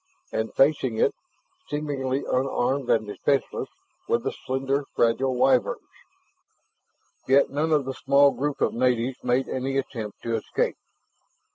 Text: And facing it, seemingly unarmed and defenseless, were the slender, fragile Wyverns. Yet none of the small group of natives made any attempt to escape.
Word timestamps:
And 0.31 0.51
facing 0.55 0.97
it, 0.97 1.13
seemingly 1.69 2.23
unarmed 2.25 2.89
and 2.89 3.05
defenseless, 3.05 3.69
were 4.07 4.17
the 4.17 4.31
slender, 4.31 4.83
fragile 4.95 5.35
Wyverns. 5.35 5.83
Yet 7.27 7.51
none 7.51 7.71
of 7.71 7.85
the 7.85 7.93
small 7.93 8.31
group 8.31 8.61
of 8.61 8.73
natives 8.73 9.23
made 9.23 9.47
any 9.47 9.77
attempt 9.77 10.23
to 10.23 10.33
escape. 10.33 10.77